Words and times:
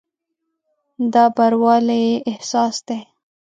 دا 1.13 1.23
بروالي 1.35 2.05
احساس 2.31 2.75
دی. 2.87 2.99